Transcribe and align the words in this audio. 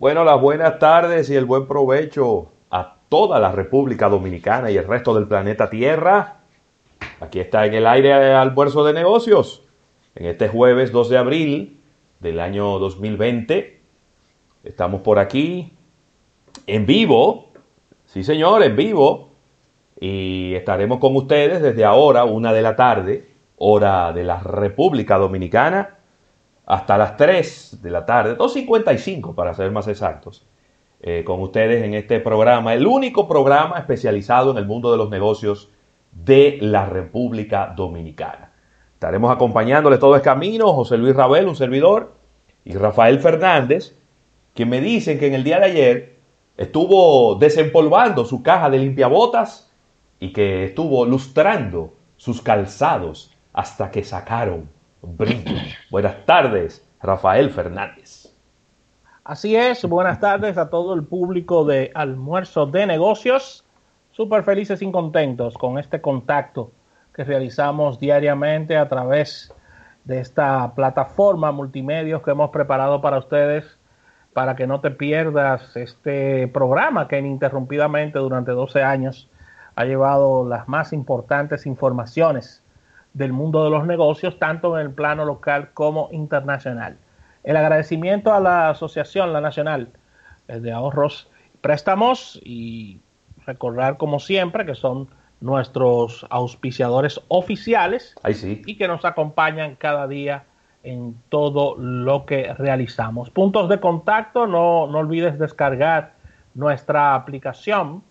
Bueno, 0.00 0.24
las 0.24 0.40
buenas 0.40 0.78
tardes 0.78 1.28
y 1.28 1.36
el 1.36 1.44
buen 1.44 1.66
provecho 1.66 2.48
a 2.70 2.96
toda 3.10 3.38
la 3.38 3.52
República 3.52 4.08
Dominicana 4.08 4.70
y 4.70 4.78
el 4.78 4.88
resto 4.88 5.14
del 5.14 5.28
planeta 5.28 5.68
Tierra. 5.68 6.38
Aquí 7.20 7.38
está 7.38 7.66
en 7.66 7.74
el 7.74 7.86
aire 7.86 8.32
almuerzo 8.32 8.82
de 8.82 8.94
negocios. 8.94 9.62
En 10.14 10.24
este 10.24 10.48
jueves 10.48 10.90
2 10.90 11.10
de 11.10 11.18
abril 11.18 11.80
del 12.18 12.40
año 12.40 12.78
2020. 12.78 13.78
Estamos 14.64 15.02
por 15.02 15.18
aquí 15.18 15.74
en 16.66 16.86
vivo. 16.86 17.50
Sí, 18.06 18.24
señor, 18.24 18.62
en 18.62 18.76
vivo. 18.76 19.32
Y 20.00 20.54
estaremos 20.54 20.98
con 20.98 21.14
ustedes 21.14 21.60
desde 21.60 21.84
ahora, 21.84 22.24
una 22.24 22.54
de 22.54 22.62
la 22.62 22.74
tarde, 22.74 23.26
hora 23.58 24.14
de 24.14 24.24
la 24.24 24.40
República 24.40 25.18
Dominicana 25.18 25.99
hasta 26.66 26.98
las 26.98 27.16
3 27.16 27.78
de 27.82 27.90
la 27.90 28.06
tarde, 28.06 28.36
2.55 28.36 29.34
para 29.34 29.54
ser 29.54 29.70
más 29.70 29.88
exactos, 29.88 30.46
eh, 31.02 31.24
con 31.24 31.40
ustedes 31.40 31.82
en 31.82 31.94
este 31.94 32.20
programa, 32.20 32.74
el 32.74 32.86
único 32.86 33.26
programa 33.26 33.78
especializado 33.78 34.50
en 34.50 34.58
el 34.58 34.66
mundo 34.66 34.92
de 34.92 34.98
los 34.98 35.10
negocios 35.10 35.70
de 36.12 36.58
la 36.60 36.86
República 36.86 37.72
Dominicana. 37.74 38.52
Estaremos 38.94 39.32
acompañándole 39.32 39.98
todo 39.98 40.14
el 40.14 40.22
camino, 40.22 40.72
José 40.74 40.98
Luis 40.98 41.16
Rabel, 41.16 41.48
un 41.48 41.56
servidor, 41.56 42.12
y 42.64 42.74
Rafael 42.74 43.18
Fernández, 43.20 43.96
que 44.54 44.66
me 44.66 44.80
dicen 44.80 45.18
que 45.18 45.26
en 45.26 45.34
el 45.34 45.44
día 45.44 45.58
de 45.58 45.64
ayer 45.66 46.16
estuvo 46.56 47.36
desempolvando 47.36 48.24
su 48.24 48.42
caja 48.42 48.68
de 48.68 48.78
limpiabotas 48.78 49.72
y 50.18 50.32
que 50.32 50.64
estuvo 50.64 51.06
lustrando 51.06 51.94
sus 52.16 52.42
calzados 52.42 53.34
hasta 53.54 53.90
que 53.90 54.04
sacaron 54.04 54.68
Buenas 55.02 56.26
tardes, 56.26 56.86
Rafael 57.00 57.50
Fernández. 57.50 58.34
Así 59.24 59.56
es, 59.56 59.84
buenas 59.84 60.20
tardes 60.20 60.58
a 60.58 60.70
todo 60.70 60.94
el 60.94 61.04
público 61.04 61.64
de 61.64 61.90
Almuerzo 61.94 62.66
de 62.66 62.86
Negocios. 62.86 63.64
Súper 64.10 64.42
felices 64.42 64.82
y 64.82 64.90
contentos 64.90 65.54
con 65.56 65.78
este 65.78 66.00
contacto 66.00 66.72
que 67.14 67.24
realizamos 67.24 67.98
diariamente 67.98 68.76
a 68.76 68.88
través 68.88 69.54
de 70.04 70.20
esta 70.20 70.74
plataforma 70.74 71.52
multimedios 71.52 72.22
que 72.22 72.30
hemos 72.32 72.50
preparado 72.50 73.00
para 73.00 73.18
ustedes 73.18 73.64
para 74.32 74.54
que 74.56 74.66
no 74.66 74.80
te 74.80 74.90
pierdas 74.90 75.76
este 75.76 76.48
programa 76.48 77.08
que 77.08 77.18
ininterrumpidamente 77.18 78.18
durante 78.18 78.52
12 78.52 78.82
años 78.82 79.28
ha 79.74 79.84
llevado 79.84 80.48
las 80.48 80.68
más 80.68 80.92
importantes 80.92 81.66
informaciones 81.66 82.62
del 83.12 83.32
mundo 83.32 83.64
de 83.64 83.70
los 83.70 83.86
negocios, 83.86 84.38
tanto 84.38 84.78
en 84.78 84.86
el 84.86 84.92
plano 84.92 85.24
local 85.24 85.70
como 85.74 86.08
internacional. 86.12 86.96
El 87.42 87.56
agradecimiento 87.56 88.32
a 88.32 88.40
la 88.40 88.70
Asociación 88.70 89.32
La 89.32 89.40
Nacional 89.40 89.88
eh, 90.48 90.60
de 90.60 90.72
Ahorros 90.72 91.28
Préstamos 91.60 92.40
y 92.42 93.00
recordar 93.46 93.96
como 93.96 94.18
siempre 94.20 94.64
que 94.64 94.74
son 94.74 95.08
nuestros 95.40 96.26
auspiciadores 96.30 97.20
oficiales 97.28 98.14
y 98.66 98.76
que 98.76 98.88
nos 98.88 99.04
acompañan 99.04 99.74
cada 99.74 100.06
día 100.06 100.44
en 100.82 101.16
todo 101.28 101.76
lo 101.76 102.26
que 102.26 102.52
realizamos. 102.54 103.30
Puntos 103.30 103.68
de 103.68 103.80
contacto, 103.80 104.46
no, 104.46 104.86
no 104.86 104.98
olvides 104.98 105.38
descargar 105.38 106.14
nuestra 106.54 107.14
aplicación 107.14 108.02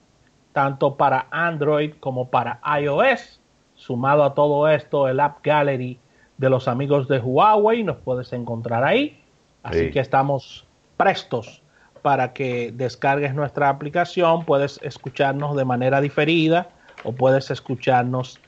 tanto 0.53 0.95
para 0.95 1.27
Android 1.31 1.93
como 1.99 2.29
para 2.29 2.59
iOS 2.79 3.38
Sumado 3.79 4.25
a 4.25 4.33
todo 4.33 4.67
esto, 4.67 5.07
el 5.07 5.21
App 5.21 5.37
Gallery 5.41 5.97
de 6.37 6.49
los 6.49 6.67
amigos 6.67 7.07
de 7.07 7.19
Huawei, 7.19 7.81
nos 7.81 7.95
puedes 7.95 8.33
encontrar 8.33 8.83
ahí. 8.83 9.23
Así 9.63 9.89
que 9.89 10.01
estamos 10.01 10.67
prestos 10.97 11.63
para 12.01 12.33
que 12.33 12.73
descargues 12.73 13.33
nuestra 13.33 13.69
aplicación. 13.69 14.43
Puedes 14.43 14.81
escucharnos 14.83 15.55
de 15.55 15.63
manera 15.63 16.01
diferida 16.01 16.67
o 17.05 17.13
puedes 17.13 17.51
escucharnos 17.51 18.41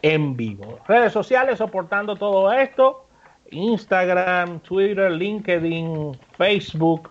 en 0.00 0.34
vivo. 0.34 0.78
Redes 0.88 1.12
sociales 1.12 1.58
soportando 1.58 2.16
todo 2.16 2.50
esto. 2.50 3.04
Instagram, 3.50 4.60
Twitter, 4.60 5.10
LinkedIn, 5.12 6.18
Facebook, 6.38 7.10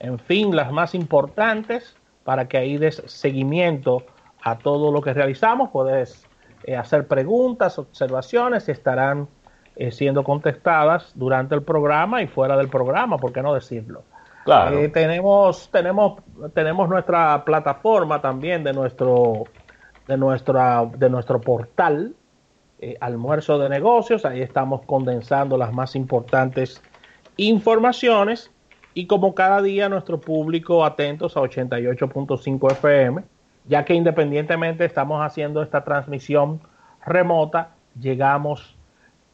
en 0.00 0.18
fin, 0.18 0.56
las 0.56 0.72
más 0.72 0.92
importantes 0.92 1.96
para 2.24 2.48
que 2.48 2.58
ahí 2.58 2.78
des 2.78 3.00
seguimiento 3.06 4.04
a 4.42 4.58
todo 4.58 4.90
lo 4.90 5.00
que 5.00 5.14
realizamos. 5.14 5.70
Puedes 5.70 6.25
eh, 6.66 6.74
hacer 6.74 7.06
preguntas, 7.06 7.78
observaciones 7.78 8.66
y 8.68 8.72
estarán 8.72 9.28
eh, 9.76 9.92
siendo 9.92 10.24
contestadas 10.24 11.12
durante 11.14 11.54
el 11.54 11.62
programa 11.62 12.22
y 12.22 12.26
fuera 12.26 12.56
del 12.56 12.68
programa, 12.68 13.18
¿por 13.18 13.32
qué 13.32 13.40
no 13.40 13.54
decirlo? 13.54 14.02
Claro. 14.44 14.76
Eh, 14.76 14.88
tenemos, 14.88 15.70
tenemos, 15.70 16.20
tenemos 16.54 16.88
nuestra 16.88 17.44
plataforma 17.44 18.20
también 18.20 18.64
de 18.64 18.72
nuestro, 18.72 19.44
de 20.08 20.16
nuestra, 20.16 20.84
de 20.96 21.08
nuestro 21.08 21.40
portal, 21.40 22.16
Almuerzo 23.00 23.58
de 23.58 23.68
Negocios, 23.68 24.24
ahí 24.26 24.42
estamos 24.42 24.82
condensando 24.86 25.56
las 25.56 25.72
más 25.72 25.94
importantes 25.94 26.82
informaciones 27.36 28.50
y 28.92 29.06
como 29.06 29.36
cada 29.36 29.62
día 29.62 29.88
nuestro 29.88 30.20
público 30.20 30.84
atentos 30.84 31.36
a 31.36 31.40
88.5 31.40 32.72
FM 32.72 33.22
ya 33.68 33.84
que 33.84 33.94
independientemente 33.94 34.84
estamos 34.84 35.24
haciendo 35.24 35.62
esta 35.62 35.84
transmisión 35.84 36.60
remota, 37.04 37.70
llegamos 37.98 38.76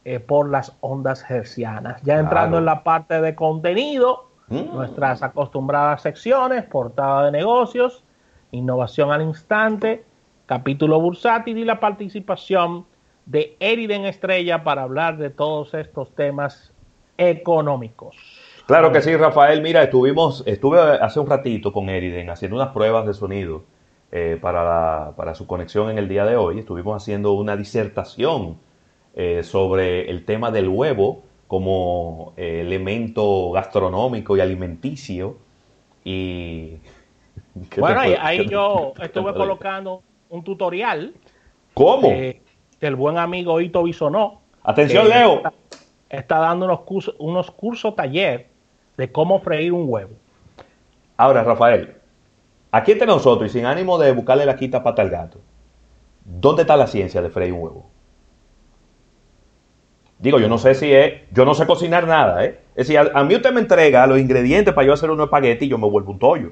eh, 0.05 0.19
por 0.19 0.49
las 0.49 0.75
ondas 0.81 1.29
hercianas. 1.29 2.01
Ya 2.03 2.19
entrando 2.19 2.57
en 2.57 2.65
la 2.65 2.83
parte 2.83 3.21
de 3.21 3.35
contenido, 3.35 4.29
mm. 4.47 4.73
nuestras 4.73 5.23
acostumbradas 5.23 6.01
secciones, 6.01 6.63
portada 6.63 7.25
de 7.25 7.31
negocios, 7.31 8.03
innovación 8.51 9.11
al 9.11 9.21
instante, 9.21 10.03
capítulo 10.45 10.99
bursátil 10.99 11.57
y 11.57 11.65
la 11.65 11.79
participación 11.79 12.85
de 13.25 13.55
Eriden 13.59 14.05
Estrella 14.05 14.63
para 14.63 14.83
hablar 14.83 15.17
de 15.17 15.29
todos 15.29 15.73
estos 15.73 16.13
temas 16.15 16.73
económicos. 17.17 18.15
Claro 18.65 18.91
que 18.91 19.01
sí, 19.01 19.15
Rafael. 19.15 19.61
Mira, 19.61 19.83
estuvimos, 19.83 20.43
estuve 20.45 20.79
hace 20.79 21.19
un 21.19 21.27
ratito 21.27 21.71
con 21.71 21.89
Eriden 21.89 22.29
haciendo 22.29 22.55
unas 22.55 22.69
pruebas 22.69 23.05
de 23.05 23.13
sonido 23.13 23.63
eh, 24.15 24.37
para, 24.39 25.33
su 25.33 25.47
conexión 25.47 25.89
en 25.89 25.97
el 25.97 26.07
día 26.07 26.23
de 26.23 26.35
hoy. 26.35 26.59
Estuvimos 26.59 27.01
haciendo 27.01 27.33
una 27.33 27.57
disertación 27.57 28.59
eh, 29.15 29.41
sobre 29.41 30.07
el 30.11 30.23
tema 30.23 30.51
del 30.51 30.69
huevo 30.69 31.23
como 31.47 32.33
eh, 32.37 32.61
elemento 32.61 33.49
gastronómico 33.49 34.37
y 34.37 34.41
alimenticio. 34.41 35.37
Y. 36.05 36.77
Bueno, 37.77 38.01
ahí, 38.19 38.47
yo 38.47 38.93
estuve 39.01 39.33
colocando 39.33 40.03
un 40.29 40.43
tutorial. 40.43 41.13
¿Cómo? 41.73 42.09
del 42.09 42.95
buen 42.95 43.17
amigo 43.17 43.59
Ito 43.61 43.81
Bisonó. 43.81 44.41
Atención, 44.61 45.09
Leo. 45.09 45.41
Está, 46.07 46.37
dando 46.37 46.65
unos 46.65 46.81
cursos, 46.81 47.15
unos 47.17 47.49
cursos 47.49 47.95
taller 47.95 48.49
de 48.95 49.11
cómo 49.11 49.39
freír 49.39 49.73
un 49.73 49.85
huevo. 49.87 50.11
Ahora, 51.17 51.43
Rafael, 51.43 51.95
Aquí 52.73 52.91
entre 52.91 53.05
nosotros 53.05 53.51
y 53.51 53.53
sin 53.53 53.67
ánimo 53.67 53.99
de 53.99 54.11
buscarle 54.13 54.47
la 54.47 54.55
quita 54.55 54.81
pata 54.81 55.03
al 55.03 55.11
gato, 55.11 55.39
¿dónde 56.25 56.63
está 56.63 56.75
la 56.75 56.87
ciencia 56.87 57.21
de 57.21 57.29
freír 57.29 57.53
un 57.53 57.61
huevo? 57.61 57.91
Digo, 60.17 60.39
yo 60.39 60.49
no 60.49 60.57
sé 60.57 60.73
si 60.73 60.91
es, 60.91 61.21
yo 61.31 61.45
no 61.45 61.53
sé 61.53 61.67
cocinar 61.67 62.07
nada, 62.07 62.43
¿eh? 62.43 62.61
Es 62.73 62.87
decir, 62.87 63.11
a, 63.13 63.23
mí 63.25 63.35
usted 63.35 63.53
me 63.53 63.61
entrega 63.61 64.07
los 64.07 64.17
ingredientes 64.17 64.73
para 64.73 64.87
yo 64.87 64.93
hacer 64.93 65.11
unos 65.11 65.25
espagueti 65.25 65.65
y 65.65 65.67
yo 65.67 65.77
me 65.77 65.87
vuelvo 65.87 66.13
un 66.13 66.17
tollo. 66.17 66.51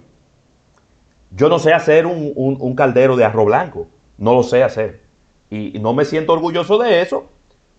Yo 1.31 1.50
no 1.50 1.58
sé 1.58 1.74
hacer 1.74 2.06
un, 2.06 2.76
caldero 2.76 3.16
de 3.16 3.26
arroz 3.26 3.48
blanco, 3.48 3.88
no 4.20 4.36
lo 4.36 4.44
sé 4.44 4.62
hacer. 4.62 5.02
Y, 5.50 5.80
no 5.80 5.96
me 5.96 6.06
siento 6.06 6.34
orgulloso 6.34 6.78
de 6.78 7.02
eso, 7.02 7.30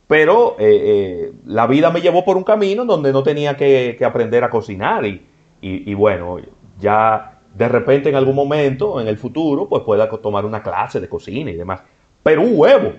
pero 0.08 0.56
eh, 0.58 0.80
eh, 0.82 1.32
la 1.46 1.68
vida 1.68 1.92
me 1.92 2.00
llevó 2.00 2.24
por 2.24 2.36
un 2.36 2.42
camino 2.42 2.84
donde 2.86 3.12
no 3.12 3.22
tenía 3.22 3.56
que, 3.56 3.96
aprender 4.04 4.42
a 4.42 4.50
cocinar 4.50 5.06
y, 5.06 5.24
y 5.60 5.94
bueno, 5.94 6.38
ya 6.80 7.32
de 7.54 7.68
repente 7.68 8.08
en 8.08 8.14
algún 8.14 8.34
momento, 8.34 9.00
en 9.00 9.08
el 9.08 9.18
futuro, 9.18 9.68
pues 9.68 9.82
pueda 9.82 10.08
tomar 10.08 10.44
una 10.44 10.62
clase 10.62 11.00
de 11.00 11.08
cocina 11.08 11.50
y 11.50 11.56
demás. 11.56 11.82
Pero 12.22 12.42
un 12.42 12.52
huevo. 12.54 12.92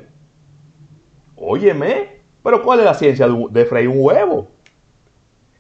Óyeme, 1.36 2.20
pero 2.44 2.62
¿cuál 2.62 2.80
es 2.80 2.86
la 2.86 2.94
ciencia 2.94 3.28
de 3.28 3.66
freír 3.66 3.90
un 3.90 3.98
huevo? 4.00 4.48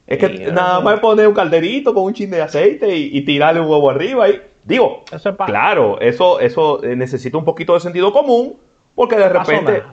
Es 0.05 0.17
que 0.17 0.51
nada 0.51 0.81
más 0.81 0.99
poner 0.99 1.27
un 1.27 1.33
calderito 1.33 1.93
con 1.93 2.03
un 2.03 2.13
chin 2.13 2.29
de 2.29 2.41
aceite 2.41 2.95
y, 2.95 3.21
tirarle 3.21 3.61
un 3.61 3.69
huevo 3.69 3.89
arriba. 3.89 4.29
Y, 4.29 4.41
digo, 4.63 5.03
claro, 5.45 5.99
eso, 6.01 6.39
eso 6.39 6.83
eh, 6.83 6.95
necesita 6.95 7.37
un 7.37 7.45
poquito 7.45 7.73
de 7.73 7.79
sentido 7.79 8.11
común, 8.11 8.57
porque 8.95 9.15
de 9.15 9.29
repente... 9.29 9.83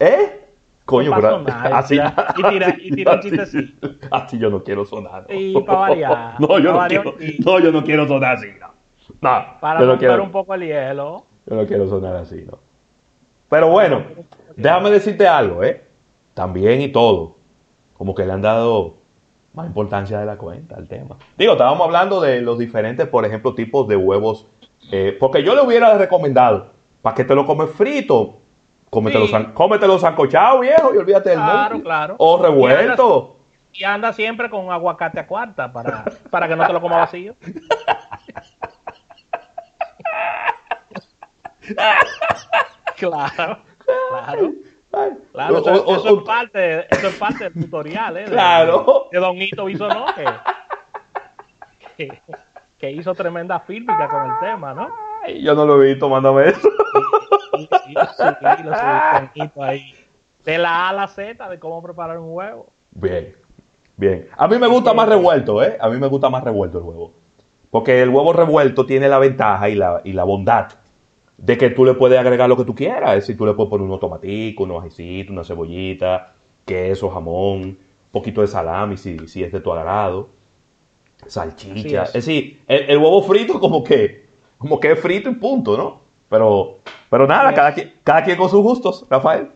¿Eh? 0.00 0.43
Coño, 0.94 1.12
pero 1.16 1.44
así, 1.74 1.96
y 2.36 2.42
tira, 2.50 2.76
y 2.78 2.90
tira 2.90 3.12
así, 3.18 3.38
así. 3.38 3.76
así 4.10 4.38
yo 4.38 4.50
no 4.50 4.62
quiero 4.62 4.84
sonar. 4.84 5.26
Y 5.28 5.60
para 5.62 5.78
variar. 5.78 6.34
No, 6.38 6.58
yo 6.58 6.72
no, 6.72 6.86
quiero, 6.86 7.14
no, 7.44 7.58
yo 7.58 7.72
no 7.72 7.82
quiero 7.84 8.06
sonar 8.06 8.36
así, 8.36 8.48
no. 8.60 8.68
no 9.20 9.44
para 9.60 9.80
romper 9.80 10.20
un 10.20 10.30
poco 10.30 10.54
el 10.54 10.62
hielo. 10.62 11.26
Yo 11.46 11.56
no 11.56 11.66
quiero 11.66 11.86
sonar 11.88 12.16
así, 12.16 12.44
no. 12.50 12.58
Pero 13.48 13.68
bueno, 13.68 14.02
déjame 14.56 14.90
decirte 14.90 15.26
algo, 15.26 15.62
¿eh? 15.64 15.82
También 16.32 16.80
y 16.80 16.88
todo. 16.88 17.36
Como 17.96 18.14
que 18.14 18.24
le 18.24 18.32
han 18.32 18.42
dado 18.42 18.94
más 19.52 19.66
importancia 19.66 20.18
de 20.18 20.26
la 20.26 20.36
cuenta 20.36 20.76
al 20.76 20.88
tema. 20.88 21.16
Digo, 21.38 21.52
estábamos 21.52 21.86
hablando 21.86 22.20
de 22.20 22.40
los 22.40 22.58
diferentes, 22.58 23.06
por 23.06 23.24
ejemplo, 23.24 23.54
tipos 23.54 23.86
de 23.88 23.96
huevos. 23.96 24.46
eh, 24.90 25.16
porque 25.18 25.42
yo 25.42 25.54
le 25.54 25.62
hubiera 25.62 25.96
recomendado, 25.96 26.72
para 27.02 27.14
que 27.14 27.24
te 27.24 27.34
lo 27.34 27.46
comes 27.46 27.70
frito, 27.70 28.38
cómetelo, 28.94 29.26
Sí. 29.26 29.32
san- 29.32 29.52
cómetelo 29.52 29.98
sancochado, 29.98 30.60
viejo, 30.60 30.94
y 30.94 30.98
olvídate 30.98 31.30
del 31.30 31.38
Claro, 31.40 31.80
claro. 31.82 32.14
O 32.18 32.40
revuelto. 32.42 33.36
Y 33.72 33.82
anda 33.84 34.12
siempre 34.12 34.48
con 34.48 34.70
aguacate 34.70 35.18
a 35.20 35.26
cuarta 35.26 35.72
para, 35.72 36.04
para 36.30 36.46
que 36.48 36.54
no 36.56 36.66
te 36.66 36.72
lo 36.72 36.80
coma 36.80 36.98
vacío. 36.98 37.34
Claro, 42.96 43.58
claro. 43.78 44.52
Claro, 45.32 45.56
o- 45.56 45.58
eso, 45.58 45.84
o- 45.84 45.96
eso 45.96 46.14
o- 46.14 46.18
es 46.18 46.24
parte, 46.24 46.86
eso 46.94 47.08
es 47.08 47.14
parte 47.16 47.44
del 47.50 47.52
tutorial, 47.64 48.16
¿eh? 48.16 48.24
De, 48.24 48.30
Claro. 48.30 49.08
De 49.10 49.18
Don 49.18 49.36
Hito 49.42 49.64
Bisonó, 49.64 50.06
que, 50.14 50.24
que, 51.96 52.22
que 52.78 52.90
hizo 52.92 53.12
tremenda 53.14 53.58
fílmica 53.60 54.06
con 54.08 54.24
el 54.26 54.38
tema, 54.40 54.72
¿no? 54.72 54.88
Ay, 55.24 55.42
yo 55.42 55.54
no 55.54 55.64
lo 55.66 55.82
he 55.82 55.86
visto, 55.94 56.08
mándame 56.08 56.50
eso. 56.50 56.68
Lo 57.92 58.06
subí, 58.06 58.62
lo 58.64 58.74
subí 58.74 59.10
con 59.12 59.30
Hito 59.34 59.62
ahí. 59.62 59.94
De 60.44 60.58
la 60.58 60.86
A 60.86 60.88
a 60.90 60.92
la 60.92 61.08
Z 61.08 61.48
de 61.48 61.58
cómo 61.58 61.82
preparar 61.82 62.18
un 62.18 62.28
huevo. 62.30 62.72
Bien, 62.90 63.34
bien. 63.96 64.28
A 64.36 64.46
mí 64.46 64.58
me 64.58 64.66
gusta 64.66 64.92
más 64.92 65.08
revuelto, 65.08 65.62
¿eh? 65.62 65.76
A 65.80 65.88
mí 65.88 65.98
me 65.98 66.06
gusta 66.06 66.28
más 66.28 66.44
revuelto 66.44 66.78
el 66.78 66.84
huevo. 66.84 67.12
Porque 67.70 68.02
el 68.02 68.10
huevo 68.10 68.32
revuelto 68.32 68.86
tiene 68.86 69.08
la 69.08 69.18
ventaja 69.18 69.68
y 69.68 69.74
la, 69.74 70.00
y 70.04 70.12
la 70.12 70.24
bondad 70.24 70.68
de 71.36 71.58
que 71.58 71.70
tú 71.70 71.84
le 71.84 71.94
puedes 71.94 72.18
agregar 72.18 72.48
lo 72.48 72.56
que 72.56 72.64
tú 72.64 72.74
quieras. 72.74 73.10
Es 73.10 73.22
decir, 73.22 73.36
tú 73.36 73.46
le 73.46 73.54
puedes 73.54 73.70
poner 73.70 73.86
unos 73.86 74.00
tomaticos, 74.00 74.64
unos 74.64 74.82
ajicitos, 74.82 75.32
una 75.32 75.44
cebollita, 75.44 76.34
queso, 76.64 77.10
jamón, 77.10 77.62
un 77.62 77.78
poquito 78.12 78.42
de 78.42 78.46
salami 78.46 78.96
si, 78.96 79.26
si 79.26 79.42
es 79.42 79.50
de 79.50 79.60
tu 79.60 79.72
agrado, 79.72 80.28
salchicha. 81.26 82.04
Es. 82.04 82.08
es. 82.10 82.12
decir, 82.14 82.62
el, 82.68 82.90
el 82.90 82.98
huevo 82.98 83.22
frito 83.22 83.58
como 83.58 83.82
que, 83.82 84.26
como 84.58 84.78
que 84.78 84.92
es 84.92 85.00
frito 85.00 85.30
y 85.30 85.34
punto, 85.34 85.76
¿no? 85.76 86.03
Pero, 86.34 86.78
pero 87.10 87.28
nada, 87.28 87.54
cada 87.54 87.72
quien, 87.72 87.92
cada 88.02 88.24
quien 88.24 88.36
con 88.36 88.48
sus 88.48 88.60
gustos, 88.60 89.06
Rafael. 89.08 89.50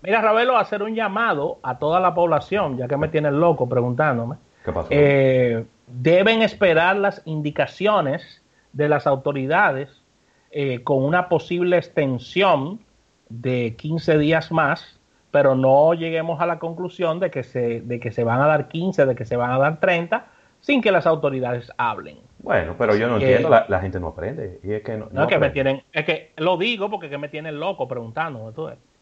Mira, 0.00 0.22
Ravelo, 0.22 0.56
hacer 0.56 0.82
un 0.82 0.94
llamado 0.94 1.58
a 1.62 1.78
toda 1.78 2.00
la 2.00 2.14
población, 2.14 2.78
ya 2.78 2.88
que 2.88 2.96
me 2.96 3.08
tienen 3.08 3.38
loco 3.38 3.68
preguntándome. 3.68 4.36
¿Qué 4.64 4.72
pasó? 4.72 4.88
Eh, 4.90 5.66
deben 5.86 6.40
esperar 6.40 6.96
las 6.96 7.20
indicaciones 7.26 8.42
de 8.72 8.88
las 8.88 9.06
autoridades 9.06 10.02
eh, 10.50 10.82
con 10.82 11.04
una 11.04 11.28
posible 11.28 11.76
extensión 11.76 12.80
de 13.28 13.74
15 13.76 14.16
días 14.16 14.50
más, 14.50 14.98
pero 15.30 15.54
no 15.54 15.92
lleguemos 15.92 16.40
a 16.40 16.46
la 16.46 16.58
conclusión 16.58 17.20
de 17.20 17.30
que 17.30 17.42
se, 17.42 17.82
de 17.82 18.00
que 18.00 18.12
se 18.12 18.24
van 18.24 18.40
a 18.40 18.46
dar 18.46 18.68
15, 18.68 19.04
de 19.04 19.14
que 19.14 19.26
se 19.26 19.36
van 19.36 19.50
a 19.50 19.58
dar 19.58 19.78
30, 19.78 20.24
sin 20.62 20.80
que 20.80 20.90
las 20.90 21.04
autoridades 21.04 21.70
hablen. 21.76 22.16
Bueno, 22.44 22.74
pero 22.78 22.94
yo 22.94 23.08
no 23.08 23.18
que- 23.18 23.24
entiendo, 23.24 23.48
la, 23.48 23.64
la 23.68 23.80
gente 23.80 23.98
no 23.98 24.08
aprende. 24.08 24.60
Y 24.62 24.72
es 24.74 24.82
que 24.82 24.92
no, 24.98 25.06
No, 25.06 25.10
no 25.12 25.22
es 25.22 25.28
que 25.28 25.38
me 25.38 25.48
tienen, 25.50 25.82
es 25.92 26.04
que 26.04 26.32
lo 26.36 26.56
digo 26.58 26.90
porque 26.90 27.08
que 27.08 27.16
me 27.16 27.28
tienen 27.30 27.58
loco 27.58 27.88
preguntando. 27.88 28.52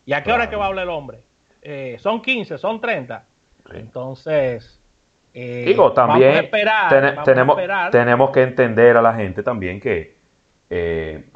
¿Y 0.06 0.12
a 0.12 0.22
qué 0.22 0.32
hora 0.32 0.44
es 0.44 0.48
que 0.50 0.56
va 0.56 0.64
a 0.66 0.68
hablar 0.68 0.84
el 0.84 0.90
hombre? 0.90 1.24
Eh, 1.60 1.96
son 1.98 2.22
15, 2.22 2.56
son 2.56 2.80
30. 2.80 3.24
Sí. 3.70 3.76
Entonces, 3.78 4.80
eh, 5.34 5.64
Digo, 5.66 5.92
también 5.92 6.28
vamos 6.30 6.40
a 6.40 6.44
esperar, 6.44 6.88
tene- 6.88 7.06
vamos 7.08 7.18
a 7.18 7.24
tenemos, 7.24 7.56
esperar. 7.58 7.90
tenemos 7.90 8.30
que 8.30 8.42
entender 8.42 8.96
a 8.96 9.02
la 9.02 9.14
gente 9.14 9.42
también 9.42 9.80
que 9.80 10.14
eh, 10.70 11.28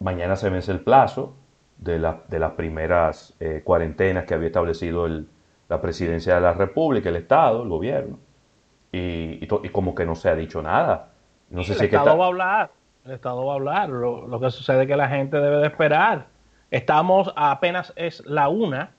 mañana 0.00 0.36
se 0.36 0.50
vence 0.50 0.70
el 0.70 0.80
plazo 0.80 1.34
de, 1.78 1.98
la- 1.98 2.20
de 2.28 2.38
las 2.38 2.52
primeras 2.52 3.34
eh, 3.40 3.62
cuarentenas 3.64 4.24
que 4.24 4.34
había 4.34 4.48
establecido 4.48 5.06
el- 5.06 5.26
la 5.68 5.80
presidencia 5.80 6.34
de 6.34 6.40
la 6.42 6.52
República, 6.52 7.08
el 7.08 7.16
Estado, 7.16 7.62
el 7.62 7.68
gobierno, 7.70 8.18
y, 8.92 9.38
y 9.42 9.46
to- 9.46 9.62
y 9.64 9.70
como 9.70 9.94
que 9.94 10.04
no 10.04 10.14
se 10.14 10.28
ha 10.28 10.34
dicho 10.36 10.60
nada. 10.62 11.08
No 11.54 11.62
sé 11.64 11.72
el 11.72 11.78
si 11.78 11.84
es 11.84 11.90
que 11.90 11.96
Estado 11.96 12.18
va 12.18 12.24
a 12.24 12.28
hablar, 12.28 12.70
el 13.04 13.12
Estado 13.12 13.46
va 13.46 13.52
a 13.52 13.56
hablar. 13.56 13.88
Lo, 13.88 14.26
lo 14.26 14.40
que 14.40 14.50
sucede 14.50 14.82
es 14.82 14.88
que 14.88 14.96
la 14.96 15.08
gente 15.08 15.38
debe 15.38 15.56
de 15.58 15.66
esperar. 15.68 16.26
Estamos 16.70 17.32
apenas 17.36 17.92
es 17.96 18.24
la 18.26 18.48
una 18.48 18.90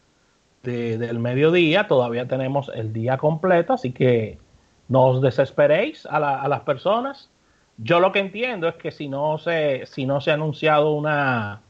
de- 0.64 0.98
del 0.98 1.20
mediodía, 1.20 1.88
todavía 1.88 2.28
tenemos 2.28 2.72
el 2.74 2.94
día 2.94 3.18
completo, 3.18 3.74
así 3.74 3.92
que 3.92 4.40
no 4.88 5.06
os 5.08 5.22
desesperéis 5.22 6.06
a, 6.06 6.20
la- 6.20 6.42
a 6.42 6.48
las 6.48 6.62
personas. 6.62 7.30
Yo 7.78 8.00
lo 8.00 8.12
que 8.12 8.20
entiendo 8.20 8.68
es 8.70 8.76
que 8.76 8.92
si 8.92 9.10
no 9.10 9.38
se, 9.38 9.86
si 9.86 10.06
no 10.06 10.22
se 10.22 10.32
ha 10.32 10.36
anunciado 10.36 10.94
una, 10.94 11.62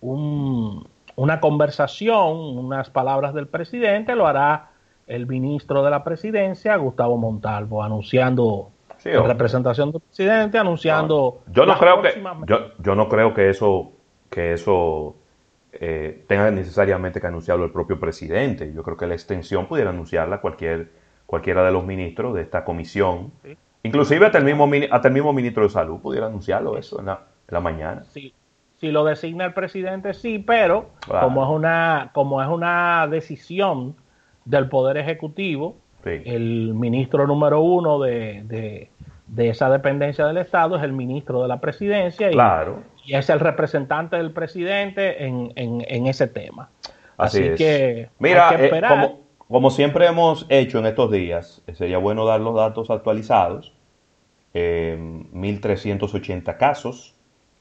un- 0.00 0.88
una 1.14 1.40
conversación, 1.40 2.36
unas 2.58 2.90
palabras 2.90 3.32
del 3.32 3.46
presidente, 3.46 4.14
lo 4.16 4.26
hará 4.26 4.70
el 5.06 5.26
ministro 5.26 5.82
de 5.84 5.90
la 5.90 6.02
presidencia, 6.04 6.76
Gustavo 6.76 7.16
Montalvo, 7.16 7.82
anunciando 7.82 8.70
Sí, 9.10 9.16
en 9.16 9.24
representación 9.24 9.92
del 9.92 10.00
presidente, 10.02 10.58
anunciando. 10.58 11.40
yo 11.52 11.66
no 11.66 11.78
creo 11.78 12.02
que 12.02 12.22
yo, 12.46 12.58
yo 12.78 12.94
no 12.94 13.08
creo 13.08 13.32
que 13.34 13.48
eso 13.50 13.92
que 14.30 14.52
eso 14.52 15.16
eh, 15.72 16.24
tenga 16.26 16.50
necesariamente 16.50 17.20
que 17.20 17.26
anunciarlo 17.26 17.64
el 17.64 17.70
propio 17.70 17.98
presidente 18.00 18.72
yo 18.72 18.82
creo 18.82 18.96
que 18.96 19.06
la 19.06 19.14
extensión 19.14 19.66
pudiera 19.66 19.90
anunciarla 19.90 20.40
cualquier 20.40 20.90
cualquiera 21.26 21.64
de 21.64 21.70
los 21.72 21.84
ministros 21.84 22.34
de 22.34 22.42
esta 22.42 22.64
comisión 22.64 23.30
Sí. 23.44 23.56
inclusive 23.82 24.26
hasta 24.26 24.38
el 24.38 24.44
mismo 24.44 24.68
hasta 24.90 25.08
el 25.08 25.14
mismo 25.14 25.32
ministro 25.32 25.62
de 25.64 25.68
salud 25.70 26.00
pudiera 26.00 26.26
anunciarlo 26.26 26.76
eso 26.78 26.98
en 27.00 27.06
la, 27.06 27.12
en 27.14 27.54
la 27.54 27.60
mañana 27.60 28.04
Sí, 28.12 28.32
si 28.78 28.90
lo 28.90 29.04
designa 29.04 29.44
el 29.46 29.52
presidente, 29.54 30.12
sí, 30.14 30.38
pero 30.38 30.90
Claro. 31.06 31.26
como 31.28 31.44
es 31.44 31.50
una, 31.50 32.10
como 32.12 32.42
es 32.42 32.48
una 32.48 33.06
decisión 33.08 33.94
del 34.44 34.68
Poder 34.68 34.96
Ejecutivo, 34.98 35.76
Sí. 36.04 36.10
el 36.24 36.72
ministro 36.74 37.26
número 37.26 37.60
uno 37.62 37.98
de, 37.98 38.42
de- 38.44 38.90
de 39.26 39.48
esa 39.50 39.70
dependencia 39.70 40.26
del 40.26 40.36
Estado 40.38 40.76
es 40.76 40.82
el 40.82 40.92
ministro 40.92 41.42
de 41.42 41.48
la 41.48 41.60
presidencia 41.60 42.28
y, 42.30 42.32
claro 42.32 42.82
y 43.04 43.14
es 43.14 43.28
el 43.30 43.40
representante 43.40 44.16
del 44.16 44.32
presidente 44.32 45.24
en, 45.24 45.52
en- 45.56 45.84
en 45.88 46.06
ese 46.06 46.26
tema. 46.28 46.70
así, 47.16 47.38
Así, 47.38 47.42
es 47.48 47.58
que 47.58 48.08
mira 48.18 48.48
hay 48.50 48.56
que 48.56 48.66
eh, 48.66 48.80
como, 48.88 49.20
como 49.48 49.70
siempre 49.70 50.06
hemos 50.06 50.46
hecho 50.48 50.78
en 50.78 50.86
estos 50.86 51.10
días 51.10 51.62
eh, 51.66 51.74
sería 51.74 51.98
bueno 51.98 52.24
dar 52.24 52.40
los 52.40 52.54
datos 52.54 52.90
actualizados 52.90 53.72
eh, 54.54 54.96
1.380 55.32 56.56
casos 56.56 57.14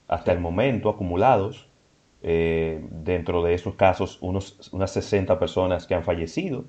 hasta 0.07 0.31
el 0.31 0.39
momento 0.39 0.89
acumulados. 0.89 1.67
Eh, 2.27 2.83
dentro 2.89 3.43
de 3.43 3.53
esos 3.53 3.75
casos, 3.75 4.17
unos, 4.21 4.71
unas 4.73 4.89
60 4.91 5.37
personas 5.37 5.85
que 5.85 5.93
han 5.93 6.03
fallecido. 6.03 6.65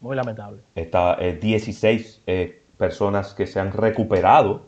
Muy 0.00 0.14
lamentable. 0.14 0.60
Está, 0.76 1.16
eh, 1.18 1.32
16 1.34 2.22
eh, 2.28 2.62
personas 2.78 3.34
que 3.34 3.46
se 3.46 3.60
han 3.60 3.72
recuperado, 3.72 4.62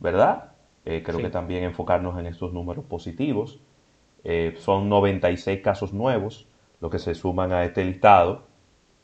¿verdad? 0.00 0.52
Eh, 0.84 1.02
creo 1.04 1.18
Sí. 1.18 1.24
que 1.24 1.30
también 1.30 1.64
enfocarnos 1.64 2.18
en 2.18 2.26
estos 2.26 2.52
números 2.52 2.84
positivos. 2.84 3.60
Eh, 4.24 4.54
son 4.58 4.88
96 4.88 5.62
casos 5.62 5.92
nuevos 5.94 6.48
los 6.80 6.90
que 6.90 6.98
se 7.00 7.14
suman 7.14 7.52
a 7.52 7.64
este 7.64 7.84
listado, 7.84 8.42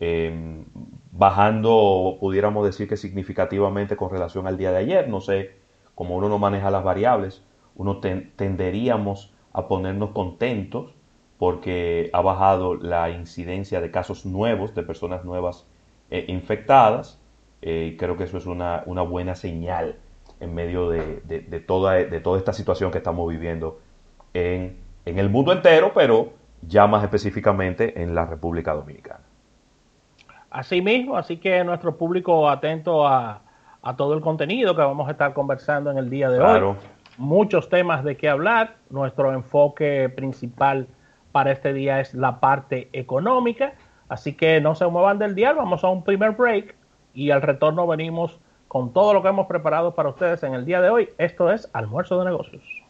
eh, 0.01 0.65
bajando, 1.13 2.17
pudiéramos 2.21 2.65
decir 2.67 2.89
que 2.89 2.97
significativamente 2.97 3.97
con 3.97 4.11
relación 4.11 4.47
al 4.47 4.59
día 4.59 4.73
de 4.73 4.79
ayer. 4.79 5.09
No 5.09 5.21
sé, 5.21 5.57
como 5.95 6.17
uno 6.17 6.29
no 6.29 6.39
maneja 6.39 6.71
las 6.71 6.85
variables, 6.85 7.43
uno 7.77 7.99
ten- 8.01 8.33
tenderíamos 8.37 9.33
a 9.53 9.69
ponernos 9.69 10.11
contentos 10.11 10.95
porque 11.39 12.11
ha 12.13 12.21
bajado 12.21 12.75
la 12.77 13.11
incidencia 13.11 13.81
de 13.81 13.91
casos 13.91 14.27
nuevos, 14.27 14.75
de 14.75 14.83
personas 14.83 15.25
nuevas 15.25 15.67
eh, 16.11 16.25
infectadas. 16.29 17.21
Eh, 17.63 17.97
creo 17.99 18.17
que 18.17 18.25
eso 18.25 18.37
es 18.39 18.47
una, 18.47 18.83
una 18.87 19.03
buena 19.03 19.35
señal 19.35 19.97
en 20.41 20.55
medio 20.55 20.91
de, 20.91 21.21
de- 21.25 21.41
de 21.41 21.61
toda, 21.61 21.95
de 21.95 22.21
toda 22.21 22.37
esta 22.39 22.53
situación 22.53 22.91
que 22.91 22.99
estamos 22.99 23.29
viviendo 23.31 23.79
en, 24.35 24.77
en 25.07 25.19
el 25.19 25.29
mundo 25.31 25.53
entero, 25.53 25.93
pero 25.95 26.33
ya 26.63 26.87
más 26.87 27.03
específicamente 27.05 28.03
en 28.03 28.15
la 28.15 28.27
República 28.27 28.75
Dominicana. 28.75 29.21
Así 30.51 30.83
mismo, 30.83 31.17
así 31.17 31.39
que 31.39 31.65
nuestro 31.65 31.97
público 31.97 32.49
atento 32.49 33.07
a, 33.07 33.41
a 33.83 33.97
todo 33.97 34.15
el 34.15 34.21
contenido 34.21 34.75
que 34.77 34.83
vamos 34.83 35.09
a 35.09 35.13
estar 35.13 35.33
conversando 35.33 35.91
en 35.91 35.99
el 35.99 36.11
día 36.11 36.29
de 36.31 36.39
Claro. 36.39 36.71
hoy. 36.71 36.77
Muchos 37.19 37.69
temas 37.69 38.05
de 38.05 38.17
qué 38.17 38.29
hablar. 38.29 38.77
Nuestro 38.91 39.33
enfoque 39.33 40.09
principal 40.09 40.87
para 41.31 41.53
este 41.53 41.73
día 41.73 42.01
es 42.01 42.13
la 42.15 42.41
parte 42.41 42.89
económica. 42.93 43.75
Así 44.09 44.35
que 44.35 44.61
no 44.61 44.75
se 44.75 44.87
muevan 44.87 45.19
del 45.19 45.35
dial, 45.35 45.57
vamos 45.57 45.85
a 45.85 45.89
un 45.89 46.03
primer 46.05 46.33
break 46.33 46.75
y 47.15 47.31
al 47.31 47.43
retorno 47.43 47.87
venimos 47.87 48.39
con 48.69 48.93
todo 48.93 49.13
lo 49.13 49.23
que 49.23 49.29
hemos 49.29 49.47
preparado 49.47 49.95
para 49.95 50.09
ustedes 50.09 50.43
en 50.43 50.55
el 50.55 50.65
día 50.65 50.81
de 50.81 50.91
hoy. 50.91 51.11
Esto 51.19 51.51
es 51.53 51.69
Almuerzo 51.73 52.19
de 52.19 52.25
Negocios. 52.25 52.82